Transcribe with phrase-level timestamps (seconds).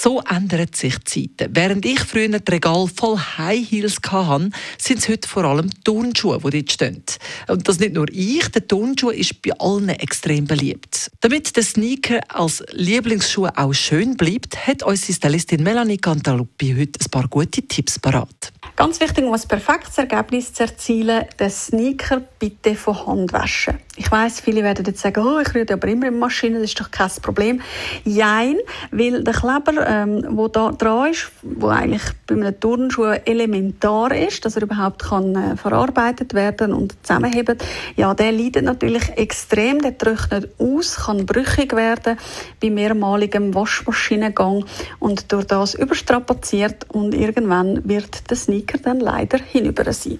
[0.00, 1.54] So ändern sich die Zeiten.
[1.54, 6.38] Während ich früher ein Regal voll High Heels hatte, sind es heute vor allem Turnschuhe,
[6.38, 7.02] die dort stehen.
[7.48, 11.10] Und das nicht nur ich, der Turnschuh ist bei allen extrem beliebt.
[11.20, 17.10] Damit der Sneaker als Lieblingsschuh auch schön bleibt, hat unsere Stylistin Melanie Cantaluppi heute ein
[17.10, 18.52] paar gute Tipps parat.
[18.76, 23.78] Ganz wichtig, um ein perfektes Ergebnis zu erzielen, den Sneaker bitte von Hand waschen.
[24.00, 26.70] Ich weiß, viele werden jetzt sagen, oh, ich rühre aber immer in die Maschine, das
[26.70, 27.60] ist doch kein Problem.
[28.02, 28.56] Jein,
[28.90, 34.42] weil der Kleber, ähm, wo da dran ist, wo eigentlich bei einem Turnschuh elementar ist,
[34.46, 37.58] dass er überhaupt kann äh, verarbeitet werden und zusammenheben,
[37.94, 42.16] ja, der leidet natürlich extrem, der trocknet aus, kann brüchig werden
[42.58, 44.64] bei mehrmaligem Waschmaschinengang
[44.98, 50.18] und durch das überstrapaziert und irgendwann wird der Sneaker dann leider hinüber sein.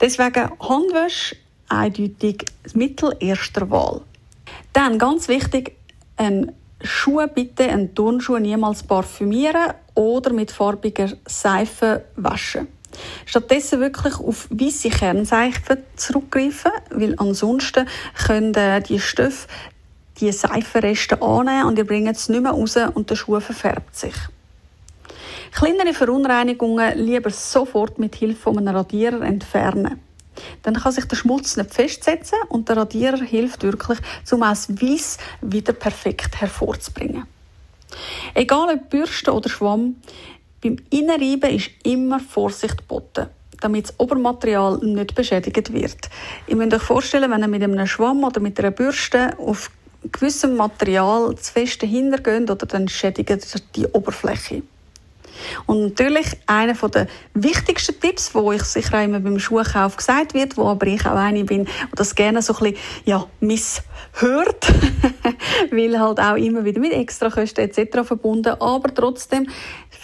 [0.00, 1.34] Deswegen Handwäsche
[1.72, 4.02] eindeutig das Mittel erster Wahl.
[4.72, 5.76] Dann ganz wichtig,
[6.16, 12.68] ein Schuhe bitte, einen Turnschuh niemals parfümieren oder mit farbiger Seife waschen.
[13.24, 17.88] Stattdessen wirklich auf weiße Kernseife zurückgreifen, weil ansonsten
[18.26, 19.48] können äh, die Stoffe
[20.20, 24.14] die Seifenreste annehmen und ihr bringt es nicht mehr raus und der Schuh verfärbt sich.
[25.52, 30.00] Kleinere Verunreinigungen lieber sofort mit Hilfe eines Radierer entfernen.
[30.62, 33.98] Dann kann sich der Schmutz nicht festsetzen und der Radierer hilft wirklich,
[34.30, 37.24] um das Weiss wieder perfekt hervorzubringen.
[38.34, 39.96] Egal ob Bürste oder Schwamm,
[40.62, 43.26] beim Innenreiben ist immer Vorsicht geboten,
[43.60, 46.08] damit das Obermaterial nicht beschädigt wird.
[46.46, 49.70] Ihr müsst euch vorstellen, wenn ihr mit einem Schwamm oder mit einer Bürste auf
[50.10, 54.62] gewissem Material zu fest hintergeht, oder dann schädigt die Oberfläche.
[55.66, 60.56] Und natürlich einer der wichtigsten Tipps, wo ich sicher auch immer beim Schuhkauf gesagt wird,
[60.56, 64.72] wo aber ich auch eine bin, die das gerne so ein bisschen ja, misshört,
[65.70, 68.06] weil halt auch immer wieder mit Extrakosten etc.
[68.06, 69.48] verbunden, aber trotzdem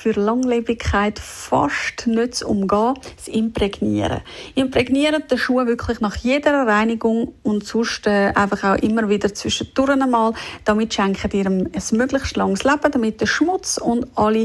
[0.00, 4.20] für Langlebigkeit fast nicht zu umgehen, das Imprägnieren.
[4.54, 9.90] Imprägnieren den Schuh wirklich nach jeder Reinigung und sonst äh, einfach auch immer wieder zwischendurch
[9.90, 10.34] einmal.
[10.64, 14.42] Damit schenken ihr ein möglichst langes Leben, damit der Schmutz und alle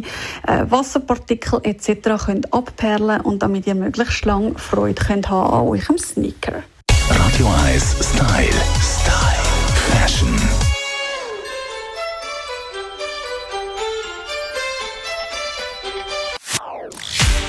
[0.48, 2.26] äh, Wasserpartikel etc.
[2.26, 6.64] können abperlen und damit ihr möglichst lange Freude könnt haben an eurem Sneaker.
[7.10, 8.50] Radio 1 Style.
[8.82, 9.44] Style.
[9.92, 10.83] Fashion.